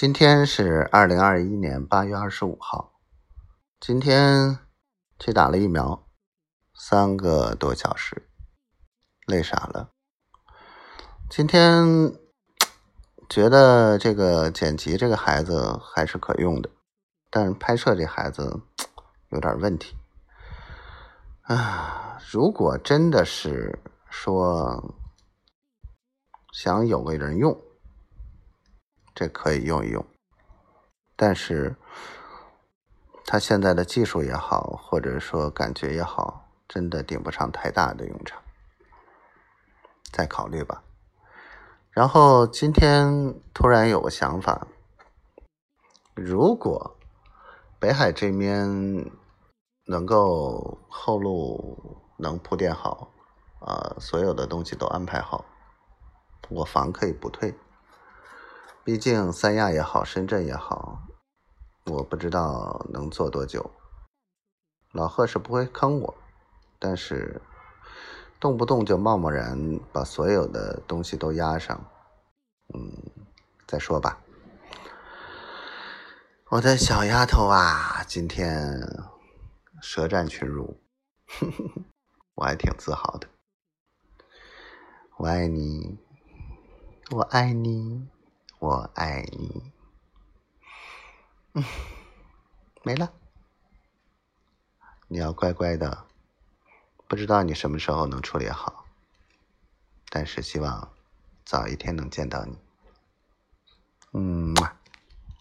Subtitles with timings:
[0.00, 2.98] 今天是二零二一年八月二十五号。
[3.78, 4.58] 今天
[5.18, 6.06] 去打了疫苗，
[6.72, 8.26] 三个多小时，
[9.26, 9.90] 累傻了。
[11.28, 12.14] 今天
[13.28, 16.70] 觉得这个剪辑这个孩子还是可用的，
[17.28, 18.58] 但是拍摄这孩子
[19.28, 19.98] 有点问题。
[21.42, 23.78] 啊，如果真的是
[24.08, 24.94] 说
[26.54, 27.54] 想有个人用。
[29.20, 30.02] 这可以用一用，
[31.14, 31.76] 但是
[33.26, 38.40] 他现在的技术也好，或者说感觉也好，真的顶不上太大的用场，
[40.10, 40.82] 再考虑吧。
[41.90, 44.66] 然后今天突然有个想法，
[46.14, 46.96] 如果
[47.78, 49.04] 北海这边
[49.84, 53.12] 能够后路能铺垫好，
[53.60, 55.44] 啊，所有的东西都安排好，
[56.48, 57.54] 我房可以不退。
[58.82, 61.02] 毕竟三亚也好，深圳也好，
[61.84, 63.70] 我不知道能做多久。
[64.92, 66.14] 老贺是不会坑我，
[66.78, 67.42] 但是
[68.40, 71.78] 动不动就贸贸然把所有的东西都压上，
[72.72, 72.90] 嗯，
[73.66, 74.18] 再说吧。
[76.48, 78.80] 我的小丫头啊，今天
[79.82, 80.80] 舌战群儒，
[82.34, 83.28] 我还挺自豪的。
[85.18, 85.98] 我爱你，
[87.10, 88.08] 我爱你。
[88.60, 89.72] 我爱你，
[91.54, 91.64] 嗯，
[92.82, 93.10] 没了。
[95.08, 96.06] 你要乖乖的，
[97.08, 98.84] 不知道你什么时候能处理好，
[100.10, 100.92] 但是希望
[101.42, 102.58] 早一天能见到你。
[104.12, 104.54] 嗯。